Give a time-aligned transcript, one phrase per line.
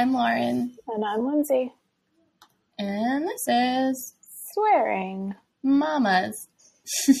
[0.00, 0.74] I'm Lauren.
[0.88, 1.74] And I'm Lindsay.
[2.78, 4.14] And this is
[4.54, 6.48] Swearing Mamas.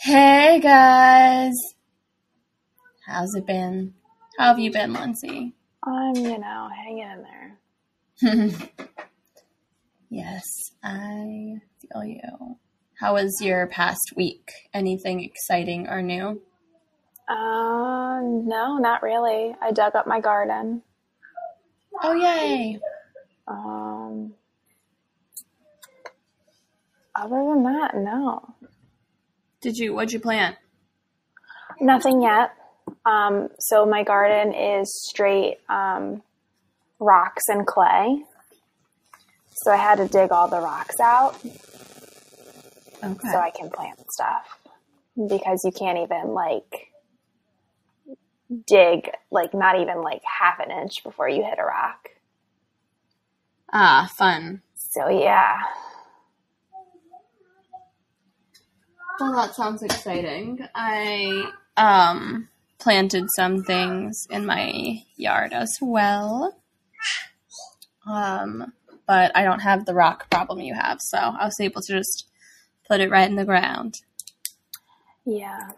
[0.00, 1.54] hey guys.
[3.06, 3.94] How's it been?
[4.38, 5.54] How have you been, Lindsay?
[5.82, 7.24] I'm, you know, hanging in
[8.20, 8.58] there.
[10.10, 10.44] yes,
[10.82, 12.58] I feel you.
[13.00, 14.50] How was your past week?
[14.74, 16.42] Anything exciting or new?
[17.28, 19.54] Uh, no, not really.
[19.60, 20.82] I dug up my garden.
[22.02, 22.78] Oh, yay!
[23.46, 24.34] Um,
[27.14, 28.54] other than that, no.
[29.60, 30.56] Did you, what'd you plant?
[31.80, 32.50] Nothing yet.
[33.06, 36.22] Um, so my garden is straight um,
[36.98, 38.22] rocks and clay.
[39.56, 41.36] So I had to dig all the rocks out
[43.02, 43.28] Okay.
[43.30, 44.58] so I can plant stuff
[45.28, 46.88] because you can't even like
[48.66, 52.10] dig like not even like half an inch before you hit a rock.
[53.72, 54.62] ah, fun.
[54.76, 55.58] So yeah,
[59.20, 60.66] Well, that sounds exciting.
[60.74, 66.56] I um planted some things in my yard as well.
[68.06, 68.72] Um,
[69.06, 72.26] but I don't have the rock problem you have, so I was able to just
[72.88, 74.00] put it right in the ground.
[75.24, 75.70] yeah.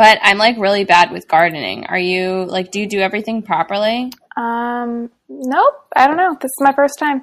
[0.00, 1.84] But I'm like really bad with gardening.
[1.84, 4.10] Are you like do you do everything properly?
[4.34, 5.74] Um, nope.
[5.94, 6.38] I don't know.
[6.40, 7.20] This is my first time.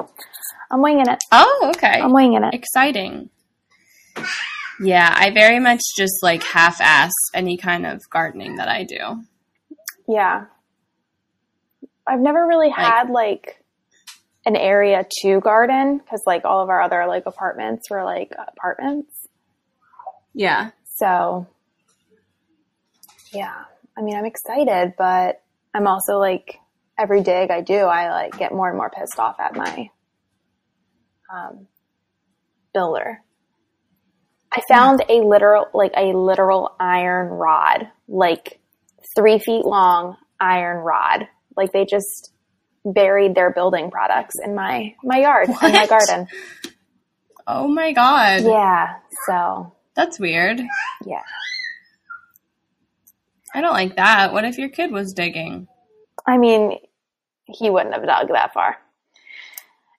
[0.69, 1.17] I'm winging it.
[1.31, 1.99] Oh, okay.
[1.99, 2.53] I'm winging it.
[2.53, 3.31] Exciting.
[4.79, 9.23] Yeah, I very much just like half ass any kind of gardening that I do.
[10.07, 10.45] Yeah.
[12.05, 13.59] I've never really had like
[14.45, 19.27] an area to garden because like all of our other like apartments were like apartments.
[20.35, 20.69] Yeah.
[20.97, 21.47] So
[23.31, 23.65] yeah,
[23.97, 25.41] I mean, I'm excited, but
[25.73, 26.59] I'm also like
[26.97, 29.89] every dig I do, I like get more and more pissed off at my
[31.33, 31.67] um,
[32.73, 33.21] builder.
[34.51, 38.59] I found a literal, like a literal iron rod, like
[39.15, 41.27] three feet long iron rod.
[41.55, 42.31] Like they just
[42.85, 46.27] buried their building products in my my yard in my garden.
[47.45, 48.43] Oh my god.
[48.43, 48.95] Yeah.
[49.27, 50.59] So That's weird.
[51.05, 51.23] yeah.
[53.53, 54.33] I don't like that.
[54.33, 55.67] What if your kid was digging?
[56.27, 56.77] I mean,
[57.45, 58.77] he wouldn't have dug that far.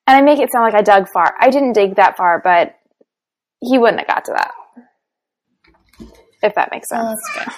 [0.06, 1.34] And I make it sound like I dug far.
[1.38, 2.74] I didn't dig that far, but
[3.60, 4.52] he wouldn't have got to that.
[6.42, 7.18] If that makes sense.
[7.36, 7.56] Oh.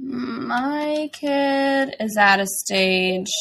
[0.00, 3.32] My kid is at a stage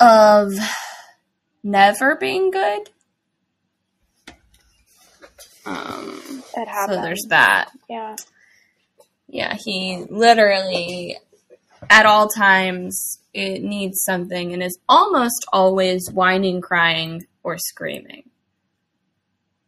[0.00, 0.52] of
[1.62, 2.90] never being good.
[5.64, 6.96] Um, it happens.
[6.96, 7.70] so there's that.
[7.88, 8.16] yeah.
[9.28, 11.16] Yeah, he literally
[11.88, 18.24] at all times it needs something and is almost always whining, crying, or screaming.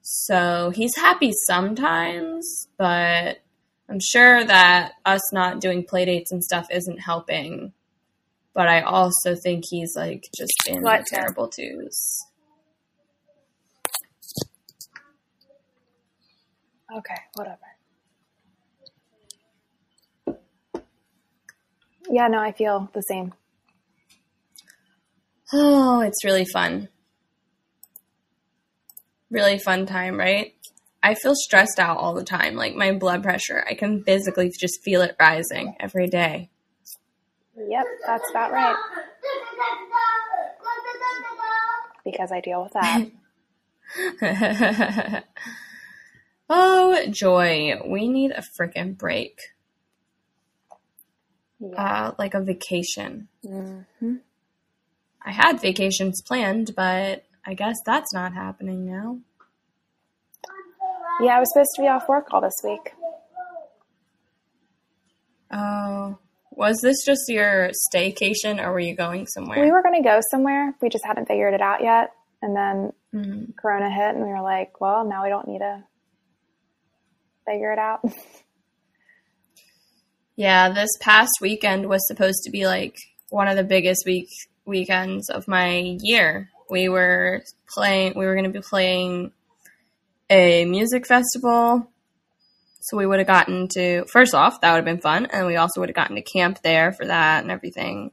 [0.03, 3.39] So he's happy sometimes, but
[3.89, 7.73] I'm sure that us not doing play dates and stuff isn't helping.
[8.53, 11.07] But I also think he's like just in What?
[11.07, 12.25] terrible twos.
[16.97, 17.59] Okay, whatever.
[22.09, 23.33] Yeah, no, I feel the same.
[25.53, 26.89] Oh, it's really fun.
[29.31, 30.55] Really fun time, right?
[31.03, 32.55] I feel stressed out all the time.
[32.55, 36.51] Like my blood pressure, I can physically just feel it rising every day.
[37.57, 38.77] Yep, that's about right.
[42.05, 43.09] Because I deal with that.
[46.49, 47.75] oh, joy.
[47.87, 49.39] We need a freaking break.
[51.61, 51.83] yeah.
[51.83, 53.29] Uh, like a vacation.
[53.43, 53.81] hmm
[55.27, 59.21] I had vacations planned, but I guess that's not happening now.
[61.21, 62.93] Yeah, I was supposed to be off work all this week.
[65.51, 66.19] Oh,
[66.51, 69.63] was this just your staycation or were you going somewhere?
[69.65, 70.75] We were going to go somewhere.
[70.83, 72.11] We just hadn't figured it out yet.
[72.43, 73.57] And then Mhm.
[73.57, 75.85] Corona hit, and we were like, well, now we don't need to
[77.47, 78.01] figure it out.
[80.37, 82.97] Yeah, this past weekend was supposed to be like
[83.31, 84.29] one of the biggest week
[84.65, 86.51] weekends of my year.
[86.69, 89.31] We were playing we were going to be playing
[90.29, 91.89] a music festival.
[92.81, 95.57] So we would have gotten to first off, that would have been fun, and we
[95.57, 98.11] also would have gotten to camp there for that and everything.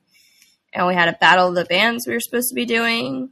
[0.74, 3.32] And we had a battle of the bands we were supposed to be doing.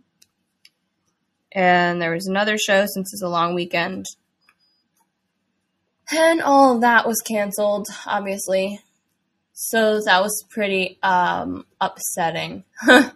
[1.51, 4.05] And there was another show since it's a long weekend.
[6.11, 8.79] And all of that was canceled, obviously.
[9.53, 12.63] So that was pretty um, upsetting.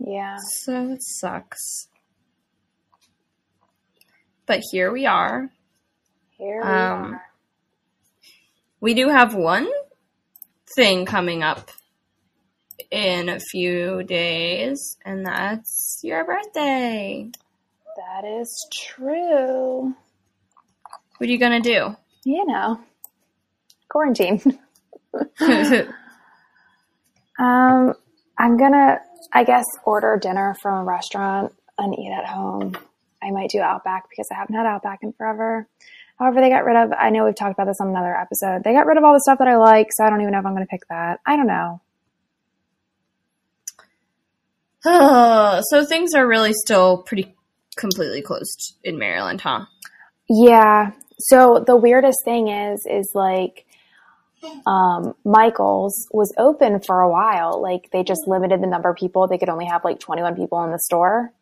[0.00, 0.36] Yeah.
[0.62, 1.88] so it sucks.
[4.46, 5.50] But here we are.
[6.38, 7.22] Here we Um, are.
[8.80, 9.68] We do have one
[10.76, 11.70] thing coming up
[12.90, 17.28] in a few days, and that's your birthday.
[17.96, 19.94] That is true.
[21.18, 21.96] What are you gonna do?
[22.24, 22.80] You know,
[23.88, 24.58] quarantine.
[27.38, 27.94] Um,
[28.36, 28.98] I'm gonna,
[29.32, 32.76] I guess, order dinner from a restaurant and eat at home.
[33.22, 35.68] I might do Outback because I haven't had Outback in forever.
[36.18, 38.64] However, they got rid of, I know we've talked about this on another episode.
[38.64, 40.40] They got rid of all the stuff that I like, so I don't even know
[40.40, 41.20] if I'm going to pick that.
[41.24, 41.80] I don't know.
[45.70, 47.36] so things are really still pretty
[47.76, 49.66] completely closed in Maryland, huh?
[50.28, 50.90] Yeah.
[51.18, 53.66] So the weirdest thing is, is like,
[54.66, 57.60] um, Michael's was open for a while.
[57.60, 59.26] Like they just limited the number of people.
[59.26, 61.32] They could only have like 21 people in the store.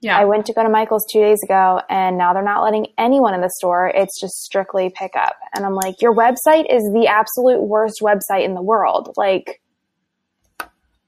[0.00, 0.18] Yeah.
[0.18, 3.34] I went to go to Michael's two days ago and now they're not letting anyone
[3.34, 3.90] in the store.
[3.94, 5.36] It's just strictly pickup.
[5.54, 9.14] And I'm like, your website is the absolute worst website in the world.
[9.16, 9.60] Like,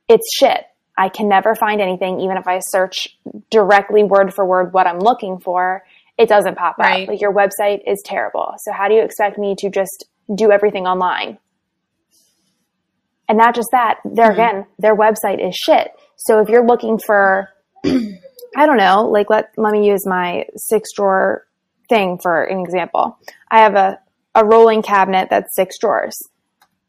[0.08, 0.64] it's shit.
[0.97, 3.19] I can never find anything, even if I search
[3.50, 5.82] directly word for word what I'm looking for,
[6.16, 7.08] it doesn't pop up.
[7.08, 8.55] Like, your website is terrible.
[8.58, 11.38] So, how do you expect me to just do everything online?
[13.28, 14.40] And not just that, there mm-hmm.
[14.40, 15.88] again, their website is shit.
[16.16, 17.49] So, if you're looking for
[18.56, 21.46] I don't know, like let let me use my six drawer
[21.88, 23.19] thing for an example.
[23.50, 23.99] I have a,
[24.34, 26.16] a rolling cabinet that's six drawers.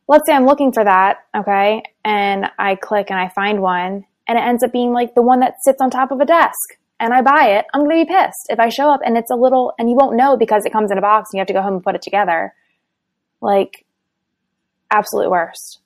[0.07, 4.37] Let's say I'm looking for that, okay, and I click and I find one, and
[4.37, 6.77] it ends up being like the one that sits on top of a desk.
[6.99, 9.35] And I buy it, I'm gonna be pissed if I show up and it's a
[9.35, 11.53] little, and you won't know because it comes in a box and you have to
[11.53, 12.53] go home and put it together.
[13.41, 13.85] Like,
[14.89, 15.81] absolute worst.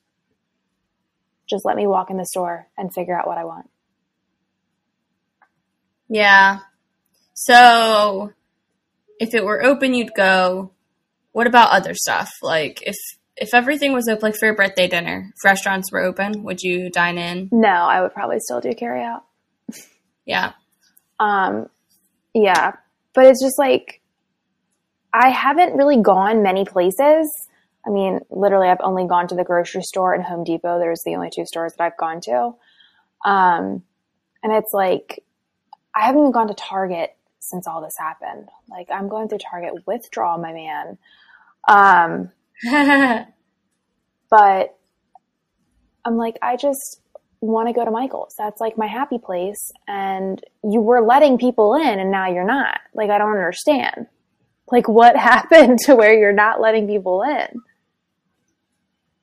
[1.50, 3.70] Just let me walk in the store and figure out what I want.
[6.10, 6.60] Yeah.
[7.34, 8.34] So
[9.20, 10.72] if it were open, you'd go.
[11.32, 12.32] What about other stuff?
[12.42, 12.98] Like if
[13.38, 16.90] if everything was open, like for your birthday dinner, if restaurants were open, would you
[16.90, 17.50] dine in?
[17.52, 19.24] No, I would probably still do carry out.
[20.26, 20.54] Yeah.
[21.20, 21.70] Um,
[22.34, 22.74] yeah,
[23.14, 24.02] but it's just like
[25.14, 27.48] I haven't really gone many places.
[27.86, 30.80] I mean, literally, I've only gone to the grocery store and Home Depot.
[30.80, 32.54] There's the only two stores that I've gone to.
[33.26, 33.84] Um,
[34.44, 35.24] and it's like
[35.96, 38.50] I haven't even gone to Target since all this happened.
[38.70, 40.98] Like I'm going through Target withdrawal, my man.
[41.68, 42.32] Um,
[44.30, 44.78] but
[46.06, 47.02] I'm like, I just
[47.42, 48.36] want to go to Michael's.
[48.38, 49.72] That's like my happy place.
[49.88, 52.80] And you were letting people in and now you're not.
[52.94, 54.08] Like, I don't understand.
[54.72, 57.62] Like, what happened to where you're not letting people in?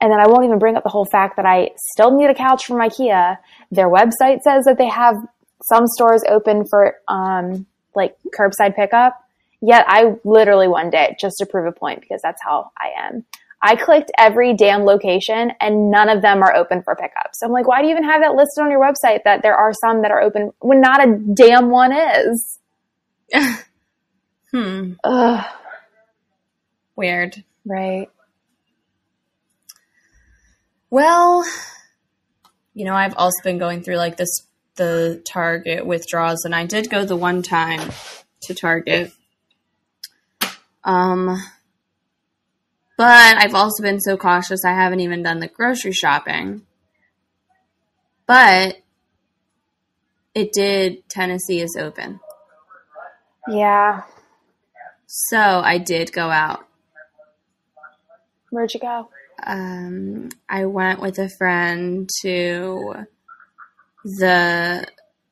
[0.00, 2.34] And then I won't even bring up the whole fact that I still need a
[2.34, 3.38] couch from IKEA.
[3.70, 5.16] Their website says that they have
[5.64, 9.14] some stores open for, um, like curbside pickup.
[9.62, 13.24] Yet I literally one day, just to prove a point, because that's how I am,
[13.66, 17.30] I clicked every damn location and none of them are open for pickup.
[17.32, 19.56] So I'm like, why do you even have that listed on your website that there
[19.56, 22.58] are some that are open when not a damn one is?
[24.52, 24.92] hmm.
[25.02, 25.44] Ugh,
[26.94, 27.42] Weird.
[27.64, 28.08] right.
[30.88, 31.44] Well,
[32.72, 34.30] you know, I've also been going through like this
[34.76, 37.90] the Target withdrawals, and I did go the one time
[38.42, 39.10] to Target.
[40.84, 41.42] Um,
[42.96, 46.62] but I've also been so cautious, I haven't even done the grocery shopping.
[48.26, 48.78] But
[50.34, 52.20] it did, Tennessee is open.
[53.48, 54.02] Yeah.
[55.06, 56.66] So I did go out.
[58.50, 59.08] Where'd you go?
[59.44, 63.06] um, I went with a friend to
[64.04, 64.86] the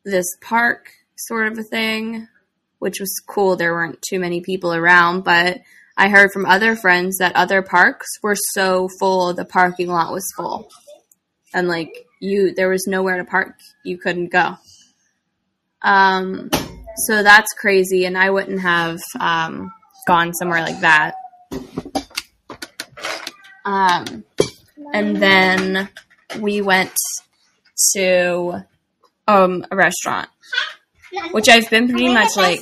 [0.04, 2.28] this park sort of a thing,
[2.78, 3.56] which was cool.
[3.56, 5.60] There weren't too many people around, but
[5.96, 10.26] I heard from other friends that other parks were so full, the parking lot was
[10.36, 10.68] full,
[11.52, 13.54] and like you, there was nowhere to park.
[13.84, 14.56] You couldn't go.
[15.82, 16.50] Um,
[17.06, 19.72] so that's crazy, and I wouldn't have um,
[20.06, 21.14] gone somewhere like that.
[23.64, 24.24] Um,
[24.92, 25.88] and then
[26.40, 26.92] we went
[27.94, 28.64] to
[29.26, 30.28] um a restaurant,
[31.32, 32.60] which I've been pretty much like.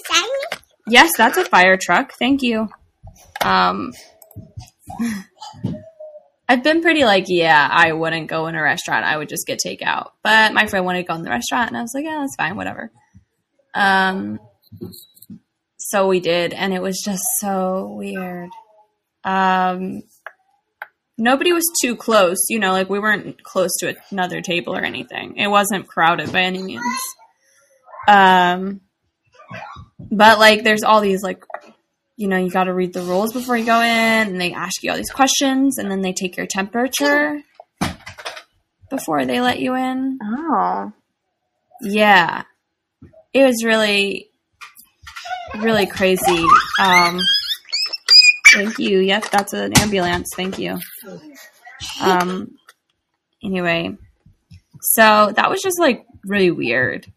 [0.87, 2.13] Yes, that's a fire truck.
[2.19, 2.69] Thank you.
[3.45, 3.93] Um,
[6.49, 9.07] I've been pretty like, yeah, I wouldn't go in a restaurant.
[9.07, 10.11] I would just get takeout.
[10.23, 12.37] But my friend wanted to go in the restaurant, and I was like, yeah, that's
[12.37, 12.91] fine, whatever.
[13.75, 14.39] Um,
[15.79, 18.51] so we did, and it was just so weird.
[19.25, 20.03] Um,
[21.17, 25.37] nobody was too close, you know, like we weren't close to another table or anything.
[25.37, 26.85] It wasn't crowded by any means.
[28.09, 28.81] Um,
[30.11, 31.45] but like, there's all these like,
[32.17, 34.83] you know, you got to read the rules before you go in, and they ask
[34.83, 37.43] you all these questions, and then they take your temperature
[38.91, 40.19] before they let you in.
[40.23, 40.93] Oh.
[41.81, 42.45] Yeah.
[43.33, 44.29] It was really,
[45.59, 46.45] really crazy.
[46.81, 47.21] Um,
[48.53, 48.99] thank you.
[48.99, 50.29] Yep, that's an ambulance.
[50.37, 50.79] Thank you.
[52.01, 52.57] Um,
[53.43, 53.97] anyway,
[54.83, 57.11] so that was just like really weird.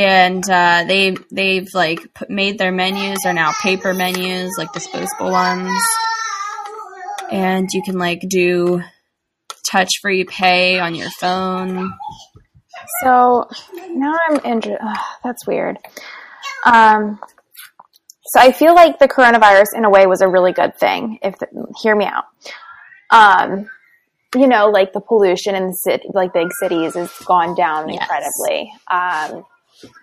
[0.00, 5.30] And uh, they they've like put, made their menus are now paper menus, like disposable
[5.30, 5.78] ones,
[7.30, 8.82] and you can like do
[9.70, 11.92] touch free pay on your phone.
[13.02, 13.46] So
[13.90, 14.78] now I'm interested.
[15.22, 15.76] That's weird.
[16.64, 17.20] Um,
[18.24, 21.18] so I feel like the coronavirus, in a way, was a really good thing.
[21.22, 21.34] If
[21.82, 22.24] hear me out,
[23.10, 23.68] um,
[24.34, 28.00] you know, like the pollution in the city, like big cities, has gone down Yes.
[28.00, 28.72] incredibly.
[28.90, 29.44] Um,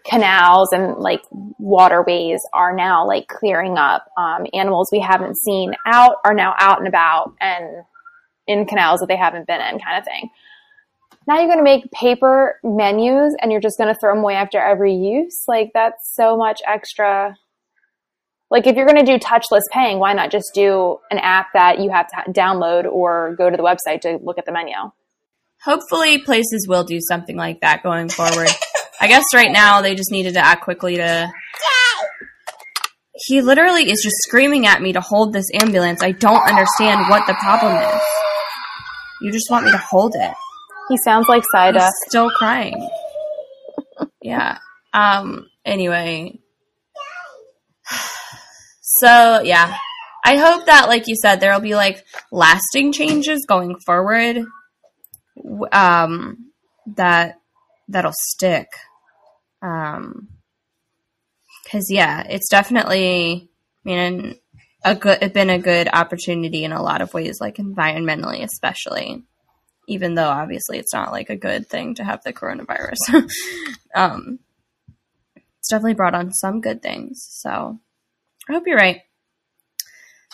[0.05, 1.21] canals and like
[1.59, 4.05] waterways are now like clearing up.
[4.17, 7.83] Um, animals we haven't seen out are now out and about and
[8.47, 10.29] in canals that they haven't been in, kind of thing
[11.27, 14.35] now you're going to make paper menus and you're just going to throw them away
[14.35, 15.43] after every use.
[15.47, 17.35] Like that's so much extra.
[18.49, 21.79] Like if you're going to do touchless paying, why not just do an app that
[21.79, 24.73] you have to download or go to the website to look at the menu?
[25.63, 28.49] hopefully places will do something like that going forward.
[28.99, 31.31] I guess right now they just needed to act quickly to.
[33.25, 36.03] He literally is just screaming at me to hold this ambulance.
[36.03, 38.01] I don't understand what the problem is.
[39.21, 40.33] You just want me to hold it.
[40.89, 41.89] He sounds like Sida.
[42.07, 42.87] still crying.
[44.21, 44.59] yeah.
[44.93, 45.47] Um.
[45.65, 46.39] Anyway.
[48.99, 49.77] So yeah,
[50.27, 54.39] I hope that, like you said, there will be like lasting changes going forward.
[55.71, 56.51] Um,
[56.95, 57.36] that
[57.87, 58.67] that'll stick.
[59.61, 60.29] Um,
[61.63, 63.49] because yeah, it's definitely.
[63.85, 64.35] I mean,
[64.83, 65.19] a good.
[65.21, 69.23] It's been a good opportunity in a lot of ways, like environmentally, especially
[69.87, 72.97] even though obviously it's not like a good thing to have the coronavirus.
[73.95, 74.39] um,
[75.59, 77.25] it's definitely brought on some good things.
[77.29, 77.79] So
[78.47, 79.01] I hope you're right.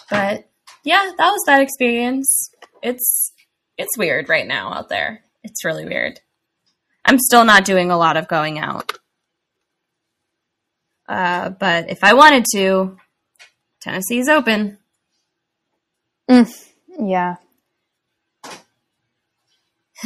[0.10, 0.50] But
[0.84, 2.50] yeah, that was that experience.
[2.82, 3.32] It's
[3.78, 5.24] it's weird right now out there.
[5.44, 6.20] It's really weird.
[7.06, 8.94] I'm still not doing a lot of going out.
[11.08, 12.98] Uh, but if I wanted to,
[13.82, 14.78] Tennessee's open.
[17.00, 17.36] Yeah.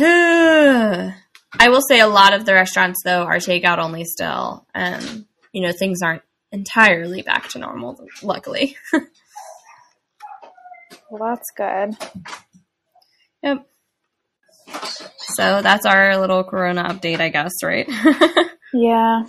[1.60, 5.62] I will say a lot of the restaurants though are takeout only still, and you
[5.62, 8.00] know things aren't entirely back to normal.
[8.22, 8.76] Luckily,
[11.10, 11.98] Well, that's good.
[13.42, 13.66] yep.
[15.38, 17.88] So that's our little Corona update, I guess, right?
[18.74, 19.24] Yeah.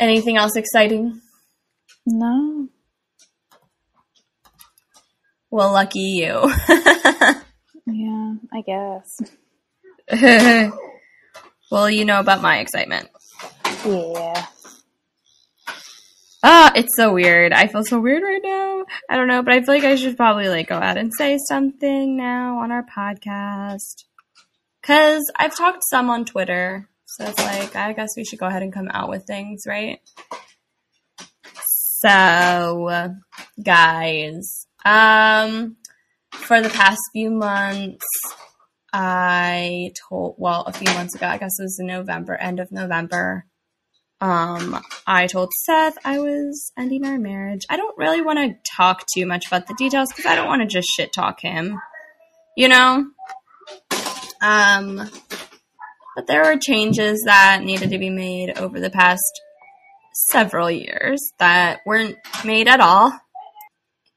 [0.00, 1.20] Anything else exciting?
[2.04, 2.68] No.
[5.50, 6.52] Well, lucky you.
[7.88, 9.20] Yeah, I guess.
[11.70, 13.08] well, you know about my excitement.
[13.86, 14.46] Yeah.
[16.42, 17.52] Ah, it's so weird.
[17.52, 18.84] I feel so weird right now.
[19.08, 21.38] I don't know, but I feel like I should probably like go out and say
[21.38, 24.04] something now on our podcast.
[24.82, 28.62] Cause I've talked some on Twitter, so it's like I guess we should go ahead
[28.62, 29.98] and come out with things, right?
[31.98, 33.14] So,
[33.64, 35.76] guys, um,
[36.30, 38.06] for the past few months,
[38.92, 42.70] I told well a few months ago, I guess it was in November, end of
[42.70, 43.46] November
[44.20, 47.66] um, I told Seth I was ending our marriage.
[47.68, 50.62] I don't really want to talk too much about the details because I don't want
[50.62, 51.78] to just shit talk him,
[52.56, 53.06] you know.
[54.40, 55.10] Um,
[56.14, 59.42] but there were changes that needed to be made over the past
[60.30, 63.12] several years that weren't made at all,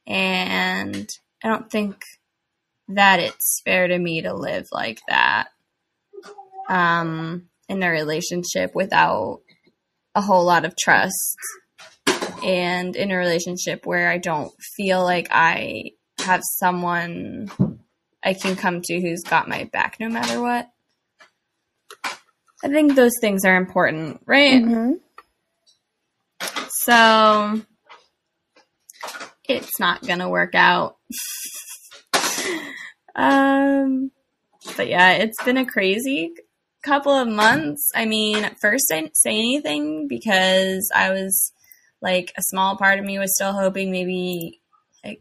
[0.08, 1.10] and
[1.44, 2.04] I don't think
[2.88, 5.50] that it's fair to me to live like that.
[6.70, 9.42] Um, in a relationship without
[10.16, 11.38] a whole lot of trust
[12.44, 17.50] and in a relationship where I don't feel like I have someone
[18.24, 20.70] I can come to who's got my back no matter what.
[22.64, 24.62] I think those things are important, right?
[24.62, 24.94] Mm-hmm.
[26.70, 27.62] So
[29.48, 30.98] it's not gonna work out.
[33.16, 34.12] um,
[34.76, 36.34] but yeah, it's been a crazy
[36.90, 41.54] couple of months, I mean, at first I didn't say anything because I was
[42.02, 44.60] like a small part of me was still hoping maybe
[45.06, 45.20] like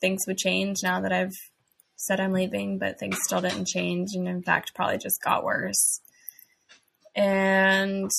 [0.00, 1.36] things would change now that I've
[1.96, 6.00] said I'm leaving, but things still didn't change and in fact probably just got worse.
[7.14, 8.10] And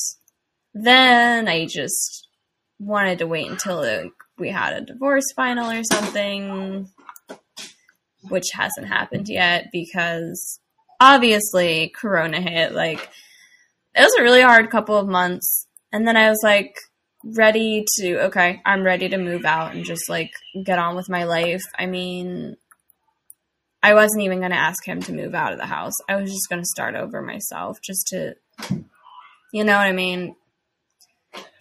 [0.75, 2.27] then I just
[2.77, 6.87] wanted to wait until like, we had a divorce final or something,
[8.29, 10.59] which hasn't happened yet because
[10.99, 12.73] obviously Corona hit.
[12.73, 13.09] Like,
[13.95, 15.67] it was a really hard couple of months.
[15.91, 16.75] And then I was like,
[17.23, 20.31] ready to, okay, I'm ready to move out and just like
[20.63, 21.63] get on with my life.
[21.77, 22.55] I mean,
[23.81, 25.93] I wasn't even going to ask him to move out of the house.
[26.07, 28.35] I was just going to start over myself just to,
[29.51, 30.35] you know what I mean?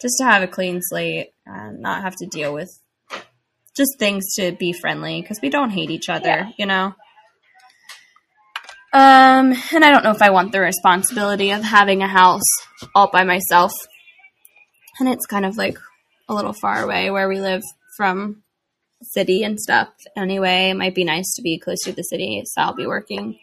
[0.00, 2.70] Just to have a clean slate and not have to deal with
[3.76, 6.50] just things to be friendly because we don't hate each other, yeah.
[6.56, 6.94] you know?
[8.92, 12.42] Um, and I don't know if I want the responsibility of having a house
[12.94, 13.72] all by myself.
[14.98, 15.78] And it's kind of like
[16.28, 17.62] a little far away where we live
[17.96, 18.42] from
[19.02, 19.88] city and stuff.
[20.16, 23.38] Anyway, it might be nice to be close to the city, so I'll be working.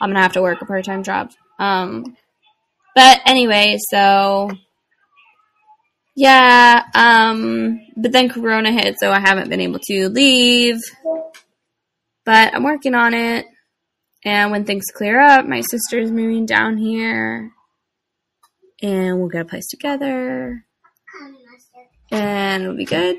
[0.00, 1.30] I'm gonna have to work a part time job.
[1.58, 2.16] Um,
[2.94, 4.50] but anyway, so
[6.16, 10.80] yeah, um, but then Corona hit, so I haven't been able to leave.
[12.24, 13.46] But I'm working on it.
[14.24, 17.52] And when things clear up, my sister's moving down here.
[18.82, 20.64] And we'll get a place together.
[22.10, 23.18] And it'll be good.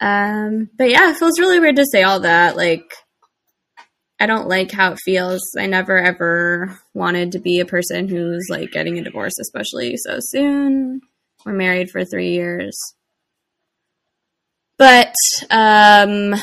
[0.00, 2.56] Um, but yeah, it feels really weird to say all that.
[2.56, 2.92] Like,
[4.18, 5.40] I don't like how it feels.
[5.58, 10.18] I never ever wanted to be a person who's like getting a divorce, especially so
[10.20, 11.00] soon.
[11.44, 12.76] We're married for three years.
[14.78, 15.14] But
[15.50, 16.34] um,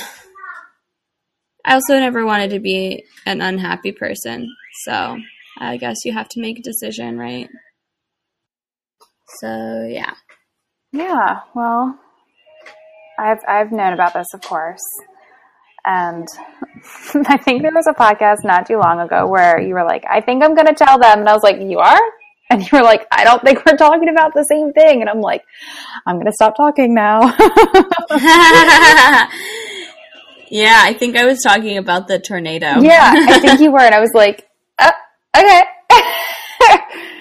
[1.70, 4.50] I also never wanted to be an unhappy person.
[4.86, 5.20] So
[5.60, 7.48] I guess you have to make a decision, right?
[9.40, 10.16] So yeah.
[10.92, 12.00] Yeah, well,
[13.20, 14.82] I've I've known about this, of course.
[15.86, 16.28] And
[17.28, 20.22] I think there was a podcast not too long ago where you were like, I
[20.22, 21.20] think I'm going to tell them.
[21.20, 22.02] And I was like, You are?
[22.50, 25.02] And you were like, I don't think we're talking about the same thing.
[25.02, 25.44] And I'm like,
[26.08, 27.22] I'm going to stop talking now.
[30.50, 32.82] yeah, I think I was talking about the tornado.
[32.82, 33.80] Yeah, I think you were.
[33.80, 34.48] And I was like,
[34.80, 34.92] oh,
[35.38, 35.64] okay.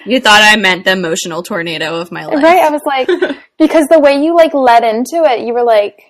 [0.05, 2.43] you thought I meant the emotional tornado of my life.
[2.43, 2.63] Right.
[2.63, 3.07] I was like,
[3.57, 6.01] because the way you like led into it, you were like,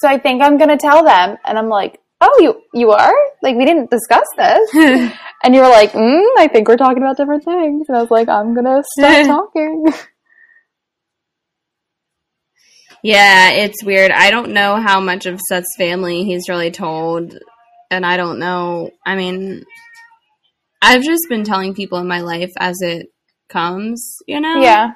[0.00, 1.36] so I think I'm going to tell them.
[1.44, 3.14] And I'm like, oh, you, you are?
[3.42, 4.70] Like, we didn't discuss this.
[5.42, 7.86] and you were like, mm, I think we're talking about different things.
[7.88, 9.86] And I was like, I'm going to stop talking.
[13.02, 14.10] Yeah, it's weird.
[14.10, 17.38] I don't know how much of Seth's family he's really told.
[17.90, 18.90] And I don't know.
[19.06, 19.64] I mean,
[20.82, 23.08] I've just been telling people in my life as it
[23.48, 24.60] comes, you know?
[24.60, 24.92] Yeah.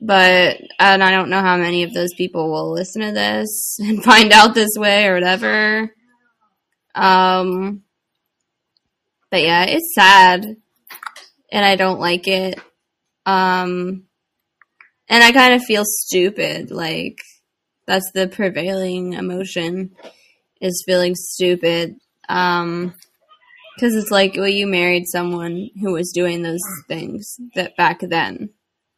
[0.00, 4.02] But, and I don't know how many of those people will listen to this and
[4.02, 5.92] find out this way or whatever.
[6.94, 7.82] Um,
[9.30, 10.44] but yeah, it's sad.
[11.50, 12.60] And I don't like it.
[13.26, 14.07] Um,
[15.08, 16.70] and I kind of feel stupid.
[16.70, 17.18] Like,
[17.86, 19.96] that's the prevailing emotion
[20.60, 21.96] is feeling stupid.
[22.28, 22.94] Um,
[23.74, 28.50] because it's like, well, you married someone who was doing those things that back then,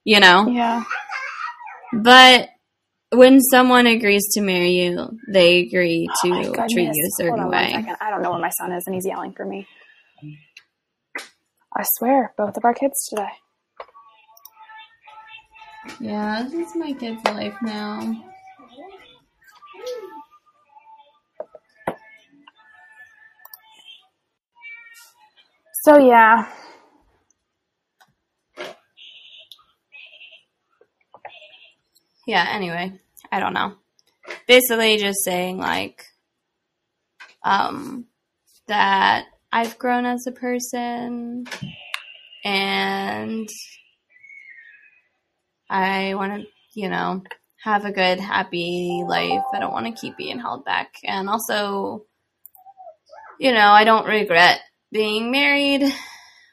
[0.05, 0.49] you know?
[0.49, 0.85] Yeah.
[1.92, 2.49] But
[3.11, 7.75] when someone agrees to marry you, they agree to oh treat you a certain way.
[8.01, 9.66] I don't know where my son is, and he's yelling for me.
[11.77, 13.29] I swear, both of our kids today.
[16.01, 18.25] Yeah, this is my kid's life now.
[25.85, 26.47] So yeah.
[32.27, 33.01] Yeah, anyway,
[33.33, 33.75] I don't know.
[34.47, 36.05] Basically just saying like
[37.43, 38.05] um
[38.69, 41.47] that I've grown as a person
[42.45, 43.49] and
[45.70, 47.22] I want to, you know,
[47.62, 49.44] have a good, happy life.
[49.54, 50.94] I don't want to keep being held back.
[51.04, 52.04] And also,
[53.38, 55.85] you know, I don't regret being married.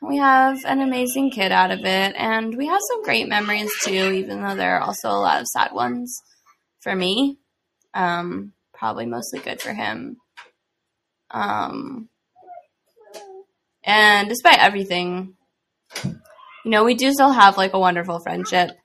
[0.02, 3.92] We have an amazing kid out of it, and we have some great memories too,
[3.92, 6.16] even though there are also a lot of sad ones
[6.82, 7.40] for me.
[7.96, 10.18] Um, probably mostly good for him.
[11.32, 12.10] Um,
[13.84, 15.34] and despite everything,
[16.04, 18.78] you know, we do still have like a wonderful friendship.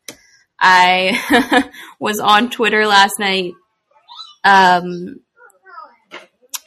[0.62, 1.68] I
[2.01, 3.53] was on Twitter last night.
[4.44, 5.16] Um,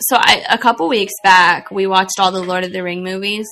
[0.02, 3.48] so I, a couple weeks back, we watched all the Lord of the Ring movies.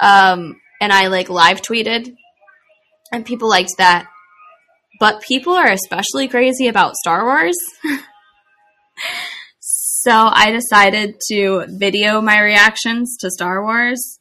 [0.00, 2.12] Um, and I like live tweeted,
[3.12, 4.08] and people liked that.
[4.98, 7.56] But people are especially crazy about Star Wars.
[9.60, 14.18] so I decided to video my reactions to Star Wars.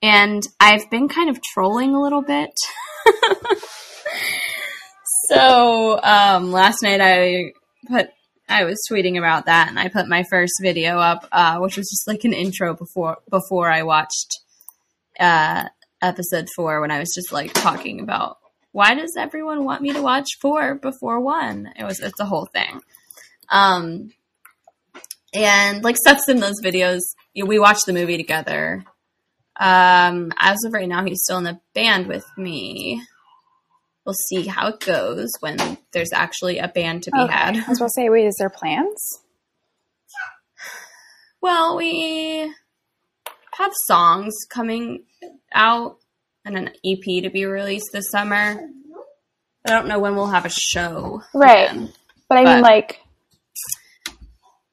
[0.00, 2.50] And I've been kind of trolling a little bit.
[5.28, 7.52] so um, last night I
[7.86, 8.10] put
[8.48, 11.90] I was tweeting about that, and I put my first video up, uh, which was
[11.90, 14.40] just like an intro before before I watched
[15.20, 15.68] uh,
[16.00, 18.38] episode four, when I was just like talking about
[18.72, 21.72] why does everyone want me to watch four before one?
[21.76, 22.80] It was it's a whole thing,
[23.50, 24.12] um,
[25.34, 27.00] and like Seth's in those videos.
[27.36, 28.84] We watched the movie together.
[29.60, 33.02] Um, as of right now, he's still in the band with me
[34.08, 37.30] we'll see how it goes when there's actually a band to be Okay.
[37.32, 37.56] had.
[37.58, 38.96] I was about to say, wait, is there plans?
[41.42, 42.50] Well, we
[43.58, 45.04] have songs coming
[45.52, 45.98] out
[46.46, 48.58] and an EP to be released this summer.
[49.66, 51.20] I don't know when we'll have a show.
[51.34, 51.70] Right.
[51.70, 51.92] again.
[52.30, 53.00] But I But- mean, like,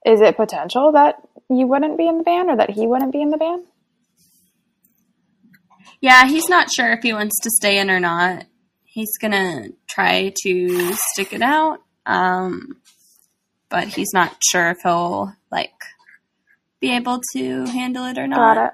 [0.06, 1.16] is it potential that
[1.50, 3.66] you wouldn't be in the band or that he wouldn't be in the band?
[6.00, 8.46] Yeah, he's not sure if he wants to stay in or not.
[8.96, 12.78] He's gonna try to stick it out, um,
[13.68, 15.74] but he's not sure if he'll like
[16.80, 18.56] be able to handle it or not.
[18.56, 18.74] Got it.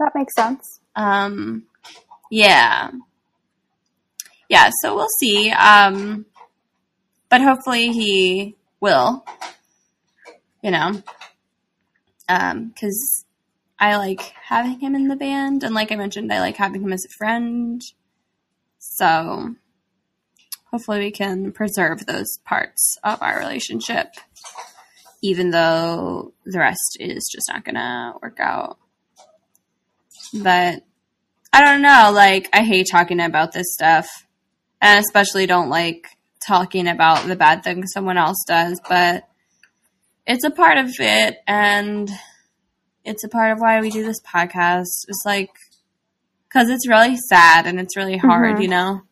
[0.00, 0.80] That makes sense.
[0.96, 1.66] Um,
[2.32, 2.90] yeah.
[4.48, 5.52] Yeah, so we'll see.
[5.52, 6.26] Um,
[7.28, 9.24] but hopefully he will,
[10.64, 11.00] you know,
[12.28, 13.24] um, cause
[13.78, 15.62] I like having him in the band.
[15.62, 17.80] And like I mentioned, I like having him as a friend.
[19.02, 19.56] So
[20.70, 24.14] hopefully we can preserve those parts of our relationship,
[25.20, 28.78] even though the rest is just not gonna work out.
[30.32, 30.84] But
[31.52, 32.12] I don't know.
[32.14, 34.06] Like, I hate talking about this stuff.
[34.80, 36.06] And especially don't like
[36.46, 38.80] talking about the bad things someone else does.
[38.88, 39.28] But
[40.28, 41.38] it's a part of it.
[41.48, 42.08] And
[43.04, 44.86] it's a part of why we do this podcast.
[45.08, 45.50] It's like,
[46.52, 48.62] because it's really sad and it's really hard, Mhm.
[48.62, 49.02] you know?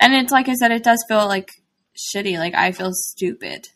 [0.00, 1.50] And it's like I said, it does feel like
[1.96, 2.38] shitty.
[2.38, 3.68] Like, I feel stupid.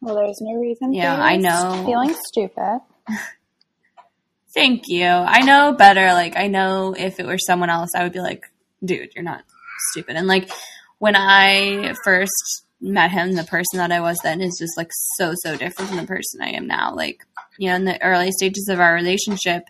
[0.00, 0.92] Well, there's no reason.
[0.92, 1.82] Yeah, I know.
[1.86, 2.80] Feeling stupid.
[4.54, 5.06] Thank you.
[5.06, 6.12] I know better.
[6.12, 8.50] Like, I know if it were someone else, I would be like,
[8.84, 9.44] dude, you're not
[9.92, 10.16] stupid.
[10.16, 10.50] And like,
[10.98, 15.34] when I first met him, the person that I was then is just like so,
[15.36, 16.94] so different from the person I am now.
[16.94, 17.24] Like,
[17.58, 19.64] you know, in the early stages of our relationship,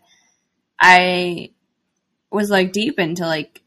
[0.80, 1.50] I
[2.30, 3.62] was like deep into like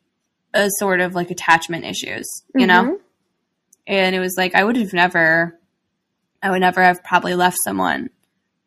[0.53, 2.83] a sort of like attachment issues, you know?
[2.83, 2.99] Mhm.
[3.87, 5.59] And it was like, I would have never,
[6.41, 8.09] I would never have probably left someone,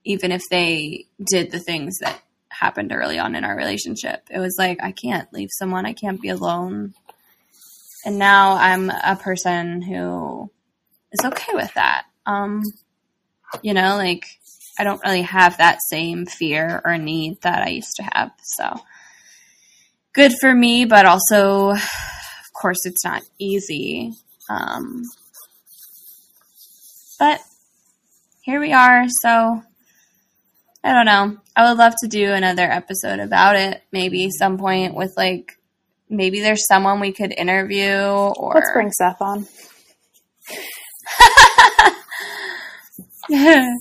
[0.05, 4.23] even if they did the things that happened early on in our relationship.
[4.31, 6.95] It was like, I can't leave someone, I can't be alone.
[8.05, 10.51] And now I'm a person who
[11.13, 12.05] is okay with that.
[12.27, 12.63] Um,
[13.63, 14.25] you know, like,
[14.79, 18.33] I don't really have that same fear or need that I used to have.
[18.43, 18.81] So,
[20.13, 24.13] good for me, but also, of course, it's not easy.
[24.49, 25.05] Um,
[27.19, 27.41] but
[28.43, 29.07] here we are.
[29.23, 29.63] So
[30.85, 31.37] I don't know.
[31.57, 35.59] I would love to do another episode about it, maybe some point with like
[36.09, 39.47] maybe there's someone we could interview or Let's bring Seth on.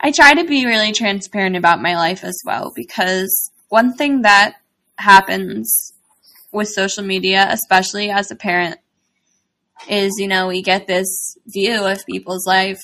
[0.00, 4.56] I try to be really transparent about my life as well because one thing that
[4.96, 5.92] happens
[6.52, 8.78] with social media, especially as a parent,
[9.88, 12.80] is you know, we get this view of people's life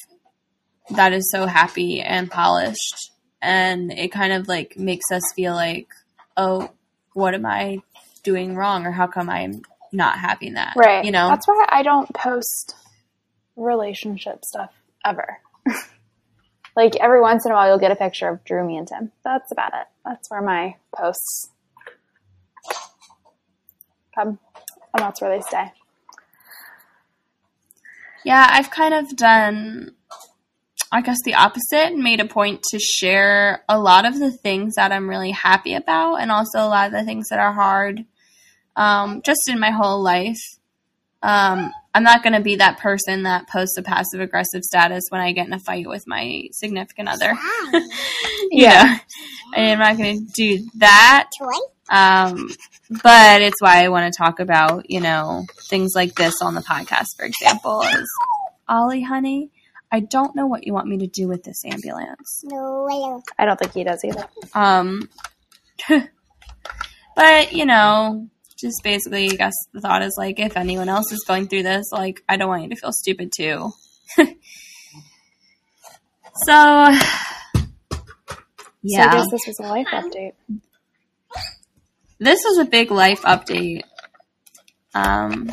[0.91, 3.11] that is so happy and polished.
[3.43, 5.89] And it kind of like makes us feel like,
[6.37, 6.71] oh,
[7.13, 7.79] what am I
[8.23, 8.87] doing wrong?
[8.87, 10.75] Or how come I'm not having that?
[10.77, 11.05] Right.
[11.05, 11.29] You know?
[11.29, 12.75] That's why I don't post
[13.57, 14.71] relationship stuff
[15.05, 15.39] ever.
[16.77, 19.11] like every once in a while, you'll get a picture of Drew, me, and Tim.
[19.25, 19.87] That's about it.
[20.05, 21.51] That's where my posts
[24.15, 24.39] come,
[24.95, 25.73] and that's where they stay.
[28.25, 29.95] Yeah, I've kind of done,
[30.93, 34.93] I guess, the opposite made a point to share a lot of the things that
[34.93, 38.05] I'm really happy about and also a lot of the things that are hard
[38.75, 40.41] um, just in my whole life.
[41.23, 45.23] Um, I'm not going to be that person that posts a passive aggressive status when
[45.23, 47.33] I get in a fight with my significant other.
[47.73, 47.81] you
[48.53, 48.83] Yeah.
[48.85, 48.99] know,
[49.57, 51.31] I am not going to do that.
[51.89, 52.51] Um,
[53.03, 56.61] but it's why I want to talk about, you know, things like this on the
[56.61, 58.07] podcast, for example, is
[58.69, 59.51] Ollie, honey.
[59.91, 62.43] I don't know what you want me to do with this ambulance.
[62.45, 63.25] No, I don't.
[63.39, 64.27] I don't think he does either.
[64.53, 65.09] Um,
[67.17, 71.25] but you know, just basically, I guess the thought is like, if anyone else is
[71.27, 73.73] going through this, like, I don't want you to feel stupid too.
[74.17, 74.27] so,
[78.83, 79.03] yeah.
[79.03, 80.33] So I guess this was a life update.
[82.19, 83.83] this was a big life update.
[84.95, 85.51] Um,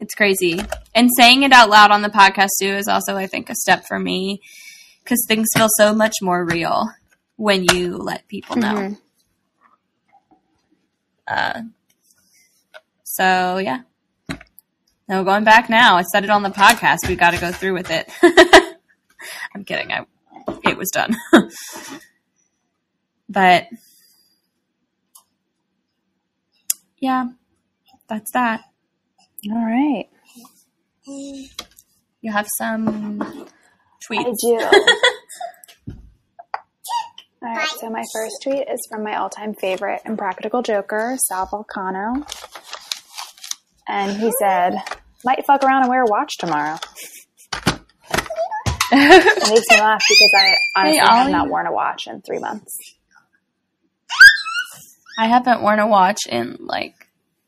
[0.00, 0.60] it's crazy.
[0.94, 3.84] And saying it out loud on the podcast too is also, I think, a step
[3.88, 4.40] for me
[5.02, 6.88] because things feel so much more real
[7.36, 8.74] when you let people know.
[8.74, 8.98] Mhm.
[11.26, 11.62] Uh,
[13.04, 13.82] so yeah.
[15.08, 15.96] No, going back now.
[15.96, 17.08] I said it on the podcast.
[17.08, 18.10] We got to go through with it.
[19.54, 19.92] I'm kidding.
[19.92, 20.04] I
[20.64, 21.16] it was done.
[23.28, 23.66] but
[26.98, 27.26] yeah,
[28.08, 28.62] that's that.
[29.50, 30.08] All right.
[31.06, 33.20] You have some
[34.10, 34.34] tweets.
[34.50, 35.10] I do.
[37.42, 42.26] All right, so my first tweet is from my all-time favorite Impractical Joker, Sal Vulcano.
[43.88, 44.78] And he said,
[45.24, 46.76] might fuck around and wear a watch tomorrow.
[48.92, 52.76] It makes me laugh because I honestly have not worn a watch in three months.
[55.18, 56.94] I haven't worn a watch in like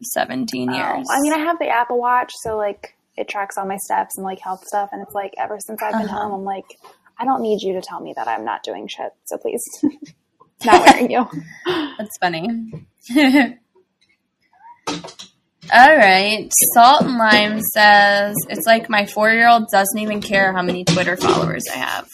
[0.02, 1.06] 17 years.
[1.08, 4.16] Oh, I mean, I have the Apple Watch, so like it tracks all my steps
[4.16, 4.88] and like health stuff.
[4.90, 6.18] And it's like ever since I've been Uh-huh.
[6.28, 6.64] home, I'm like,
[7.18, 9.12] I don't need you to tell me that I'm not doing shit.
[9.24, 9.62] So please,
[10.64, 11.26] not wearing you.
[11.98, 12.72] That's funny.
[15.70, 16.50] All right.
[16.74, 20.84] Salt and Lime says it's like my four year old doesn't even care how many
[20.84, 22.08] Twitter followers I have.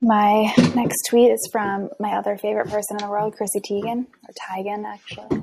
[0.00, 4.34] My next tweet is from my other favorite person in the world, Chrissy Teigen, or
[4.40, 5.42] Teigen, actually.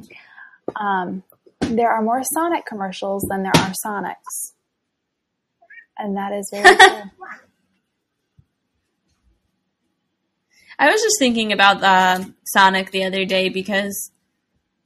[0.75, 1.23] Um,
[1.59, 4.53] there are more Sonic commercials than there are Sonics.
[5.97, 7.11] And that is very true.
[10.77, 14.11] I was just thinking about the Sonic the other day because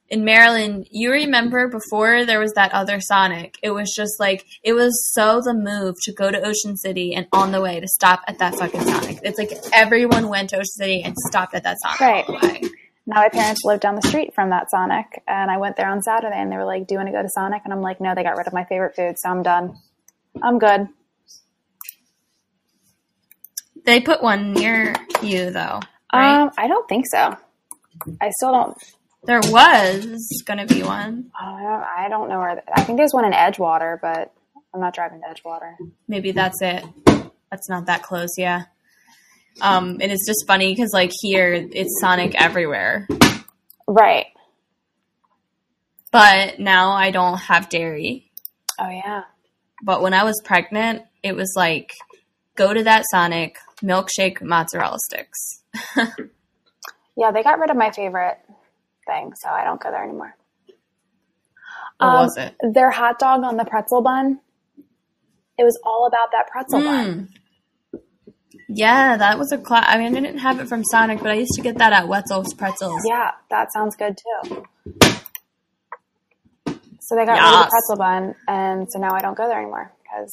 [0.07, 4.73] in Maryland, you remember before there was that other Sonic, it was just like it
[4.73, 8.21] was so the move to go to Ocean City and on the way to stop
[8.27, 9.19] at that fucking Sonic.
[9.23, 12.25] It's like everyone went to Ocean City and stopped at that Sonic Right.
[12.29, 12.61] all the way.
[13.07, 16.01] now my parents live down the street from that Sonic, and I went there on
[16.03, 17.99] Saturday, and they were like, "Do you want to go to Sonic?" And I'm like,
[17.99, 19.75] "No, they got rid of my favorite food, so I'm done.
[20.41, 20.87] I'm good."
[23.89, 25.80] They put one near you though,
[26.13, 26.41] right?
[26.43, 27.36] Um, I don't think so.
[28.21, 28.78] I still don't.
[29.23, 31.32] there was gonna be one.
[31.39, 32.62] I don't, I don't know where.
[32.73, 34.32] I think there's one in Edgewater, but
[34.73, 35.73] I'm not driving to Edgewater.
[36.08, 36.84] Maybe that's it.
[37.52, 38.65] That's not that close, yeah.
[39.62, 43.08] Um, and it's just funny because like here it's Sonic everywhere,
[43.88, 44.28] Right.
[46.12, 48.32] but now I don't have dairy.
[48.80, 49.23] Oh yeah.
[49.84, 51.93] But when I was pregnant, it was like
[52.56, 55.63] go to that Sonic milkshake mozzarella sticks.
[57.17, 58.37] Yeah, they got rid of my favorite
[59.05, 60.37] thing, so I don't go there anymore.
[61.97, 62.55] What Um, was it?
[62.73, 64.39] Their hot dog on the pretzel bun.
[65.57, 67.27] It was all about that pretzel bun.
[67.93, 67.99] Mm.
[68.69, 69.83] Yeah, that was a class.
[69.85, 72.07] I mean, I didn't have it from Sonic, but I used to get that at
[72.07, 73.01] Wetzel's Pretzels.
[73.05, 74.65] Yeah, that sounds good too.
[77.01, 79.59] So they got rid of the pretzel bun, and so now I don't go there
[79.59, 80.31] anymore because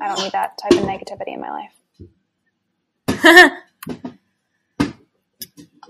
[0.00, 1.72] I don't need that type of negativity in my life.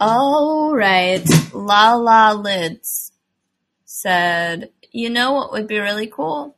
[0.00, 1.24] All right.
[1.52, 3.12] La La Lids
[3.84, 6.56] said, You know what would be really cool?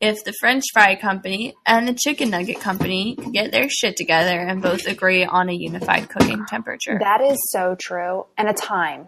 [0.00, 4.36] If the French fry company and the chicken nugget company could get their shit together
[4.36, 6.98] and both agree on a unified cooking temperature.
[7.00, 9.06] That is so true, and a time.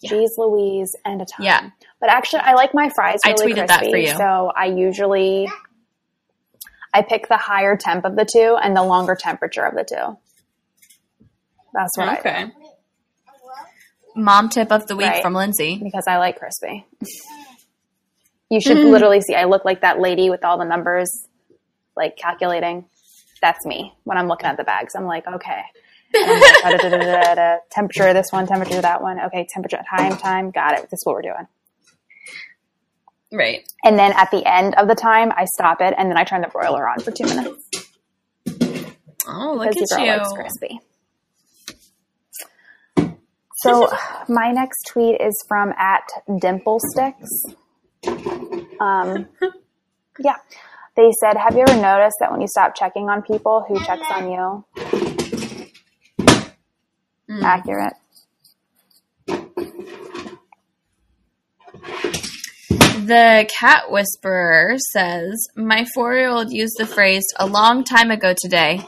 [0.00, 0.10] Yeah.
[0.10, 1.44] Jeez Louise, and a time.
[1.46, 1.70] Yeah.
[2.00, 4.16] But actually, I like my fries I really tweeted crispy, that for you.
[4.16, 5.48] so I usually
[6.94, 10.18] I pick the higher temp of the two and the longer temperature of the two.
[11.72, 12.52] That's what I do okay.
[14.14, 15.22] Mom tip of the week Right.
[15.22, 15.80] from Lindsay.
[15.82, 16.86] because I like crispy.
[18.50, 18.90] You should hmm.
[18.90, 19.34] literally see.
[19.34, 21.26] I look like that lady with all the numbers,
[21.96, 22.84] like calculating.
[23.40, 24.94] That's me when I'm looking at the bags.
[24.94, 25.62] I'm like, okay,
[27.70, 29.18] temperature this one, temperature that one.
[29.20, 30.50] Okay, temperature, at time, time.
[30.50, 30.82] Got it.
[30.90, 31.48] This is what we're doing.
[33.32, 33.66] Right.
[33.84, 36.42] And then at the end of the time, I stop it and then I turn
[36.42, 37.68] the broiler on for two minutes
[39.26, 40.10] Oh, look because at you.
[40.12, 40.80] likes crispy.
[43.62, 43.88] So
[44.28, 46.02] my next tweet is from at
[46.40, 47.44] Dimple Sticks.
[48.80, 49.28] Um,
[50.18, 50.34] yeah,
[50.96, 54.06] they said, "Have you ever noticed that when you stop checking on people, who checks
[54.10, 54.64] on you?"
[57.30, 57.42] Mm.
[57.44, 57.94] Accurate.
[63.02, 68.32] The cat whisperer says, My four year old used the phrase a long time ago
[68.40, 68.80] today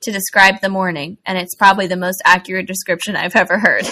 [0.00, 3.84] to describe the morning, and it's probably the most accurate description I've ever heard.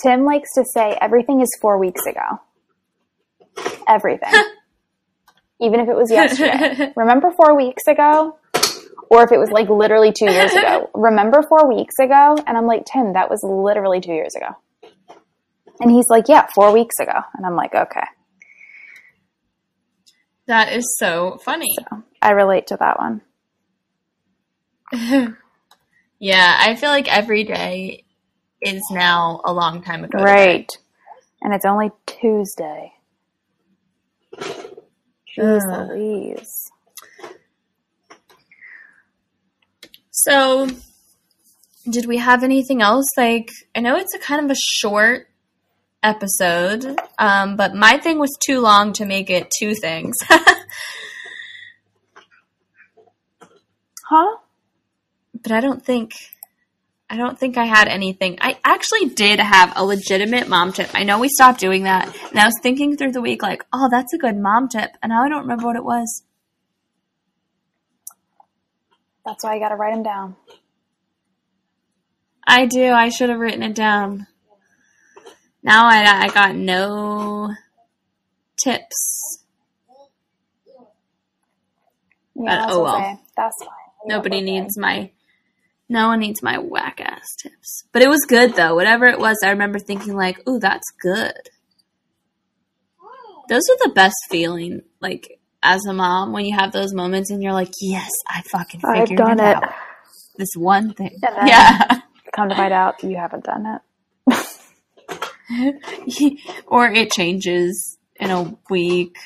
[0.00, 2.38] Tim likes to say everything is four weeks ago.
[3.88, 4.32] Everything.
[5.60, 6.92] Even if it was yesterday.
[6.96, 8.38] Remember four weeks ago?
[9.10, 10.90] Or if it was like literally two years ago.
[10.94, 12.36] Remember four weeks ago?
[12.46, 14.54] And I'm like, Tim, that was literally two years ago.
[15.80, 17.18] And he's like, yeah, four weeks ago.
[17.34, 18.06] And I'm like, okay.
[20.46, 21.74] That is so funny.
[21.90, 23.22] So I relate to that one.
[26.18, 28.04] yeah, I feel like every day
[28.60, 30.22] is now a long time ago.
[30.22, 30.70] Right.
[31.40, 32.92] And it's only Tuesday.
[34.36, 35.88] Jeez.
[35.88, 36.70] Louise.
[40.10, 40.68] So,
[41.88, 43.06] did we have anything else?
[43.16, 45.26] Like, I know it's a kind of a short
[46.02, 50.16] episode, um, but my thing was too long to make it two things.
[54.08, 54.36] huh?
[55.42, 56.12] But I don't think
[57.12, 58.38] I don't think I had anything.
[58.40, 60.88] I actually did have a legitimate mom tip.
[60.94, 63.88] I know we stopped doing that, and I was thinking through the week like, "Oh,
[63.90, 66.22] that's a good mom tip," and now I don't remember what it was.
[69.26, 70.36] That's why I got to write them down.
[72.46, 72.92] I do.
[72.92, 74.26] I should have written it down.
[75.62, 77.54] Now I, I got no
[78.62, 79.44] tips.
[82.34, 82.98] Yeah, but, oh well.
[82.98, 83.68] Say, that's fine.
[84.06, 85.10] Nobody needs my
[85.88, 87.84] no one needs my whack ass tips.
[87.92, 88.74] But it was good though.
[88.74, 91.50] Whatever it was, I remember thinking like, "Ooh, that's good."
[93.48, 97.42] Those are the best feeling, like as a mom, when you have those moments and
[97.42, 99.56] you're like, "Yes, I fucking figured I've done it, it.
[99.56, 99.74] out."
[100.38, 102.00] This one thing, yeah.
[102.34, 103.82] Come to find out, you haven't done it.
[106.66, 109.16] or it changes in a week.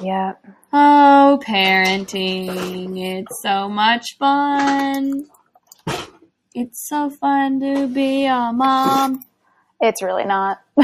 [0.00, 0.34] Yeah.
[0.72, 2.98] Oh, parenting.
[2.98, 5.26] It's so much fun.
[6.54, 9.24] It's so fun to be a mom.
[9.80, 10.58] It's really not.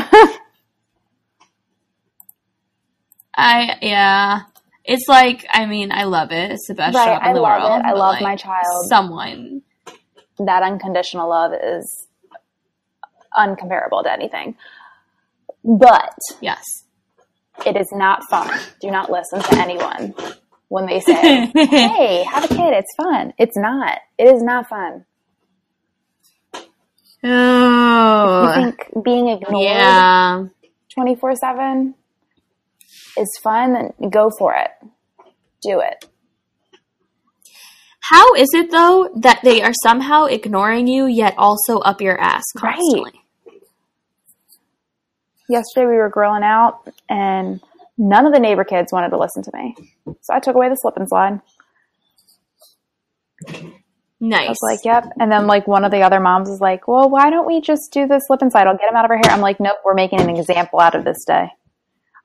[3.34, 4.40] I, yeah.
[4.84, 6.50] It's like, I mean, I love it.
[6.52, 7.80] It's the best right, job in I the love world.
[7.80, 7.86] It.
[7.86, 8.86] I love like, my child.
[8.88, 9.62] Someone.
[10.38, 12.06] That unconditional love is
[13.36, 14.56] uncomparable to anything.
[15.64, 16.64] But yes,
[17.66, 18.58] it is not fun.
[18.80, 20.14] Do not listen to anyone
[20.68, 22.72] when they say, "Hey, have a kid.
[22.74, 23.98] It's fun." It's not.
[24.18, 25.04] It is not fun.
[27.24, 30.50] Oh, you think being ignored
[30.92, 31.94] twenty four seven
[33.16, 33.74] is fun?
[33.74, 34.70] Then go for it.
[35.62, 36.04] Do it.
[38.00, 42.42] How is it though that they are somehow ignoring you yet also up your ass
[42.56, 43.12] constantly?
[43.14, 43.21] Right
[45.48, 47.60] yesterday we were grilling out and
[47.98, 49.74] none of the neighbor kids wanted to listen to me.
[50.22, 51.40] So I took away the slip and slide.
[54.20, 54.46] Nice.
[54.46, 55.12] I was like, yep.
[55.18, 57.92] And then like one of the other moms was like, well, why don't we just
[57.92, 58.68] do the slip and slide?
[58.68, 59.32] I'll get him out of our hair.
[59.32, 61.48] I'm like, nope, we're making an example out of this day.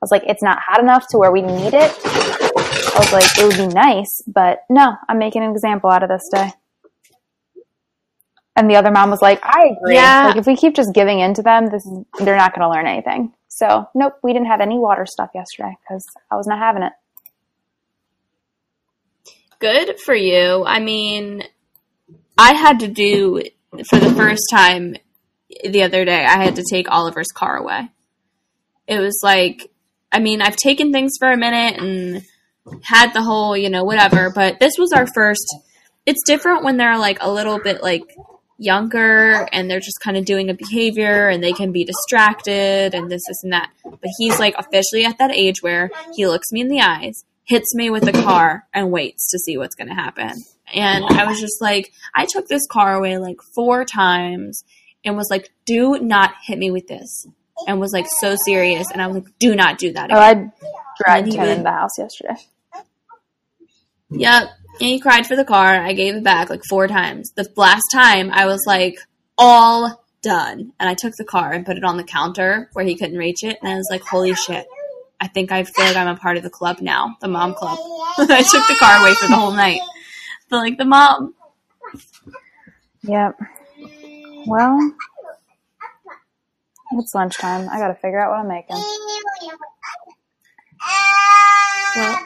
[0.00, 1.92] was like, it's not hot enough to where we need it.
[2.04, 6.08] I was like, it would be nice, but no, I'm making an example out of
[6.08, 6.52] this day.
[8.58, 9.94] And the other mom was like, I agree.
[9.94, 10.26] Yeah.
[10.26, 12.68] Like if we keep just giving in to them, this is, they're not going to
[12.68, 13.32] learn anything.
[13.46, 16.92] So nope, we didn't have any water stuff yesterday because I was not having it.
[19.60, 20.64] Good for you.
[20.66, 21.44] I mean,
[22.36, 23.42] I had to do
[23.88, 24.96] for the first time
[25.62, 26.24] the other day.
[26.24, 27.88] I had to take Oliver's car away.
[28.88, 29.70] It was like,
[30.10, 32.22] I mean, I've taken things for a minute and
[32.82, 35.46] had the whole, you know, whatever, but this was our first.
[36.06, 38.02] It's different when they're like a little bit like
[38.58, 43.10] younger and they're just kind of doing a behavior and they can be distracted and
[43.10, 43.70] this, this, and that.
[43.84, 47.74] But he's like officially at that age where he looks me in the eyes, hits
[47.74, 50.32] me with the car, and waits to see what's going to happen.
[50.74, 54.64] And I was just like, I took this car away like four times
[55.04, 57.26] and was like, do not hit me with this.
[57.66, 58.90] And was like so serious.
[58.92, 60.16] And I was like, do not do that again.
[60.16, 62.36] Oh, I dragged him in the house yesterday.
[64.10, 64.50] Yep.
[64.80, 65.66] And he cried for the car.
[65.66, 67.32] I gave it back like four times.
[67.32, 68.96] The last time I was like,
[69.36, 70.72] all done.
[70.78, 73.42] And I took the car and put it on the counter where he couldn't reach
[73.42, 73.58] it.
[73.60, 74.66] And I was like, holy shit.
[75.20, 77.76] I think I feel like I'm a part of the club now, the mom club.
[78.18, 79.80] I took the car away for the whole night.
[80.48, 81.34] But like the mom.
[83.02, 83.36] Yep.
[84.46, 84.92] Well,
[86.92, 87.68] it's lunchtime.
[87.68, 88.76] I got to figure out what I'm making.
[91.96, 92.18] Well,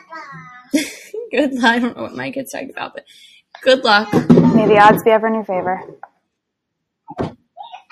[1.32, 1.64] good luck.
[1.64, 3.04] I don't know what my kid's talking about, but
[3.62, 4.12] good luck.
[4.12, 5.82] May the odds be ever in your favor.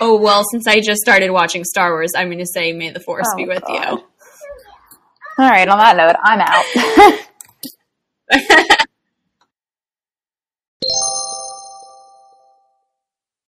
[0.01, 3.01] Oh well, since I just started watching Star Wars, I'm going to say, "May the
[3.01, 3.99] Force oh, be with God.
[3.99, 4.05] you."
[5.39, 5.68] All right.
[5.68, 7.27] On that note, I'm out.